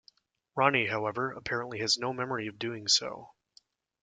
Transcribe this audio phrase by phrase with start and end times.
[0.55, 3.35] Ronnie, however, apparently has no memory of doing so.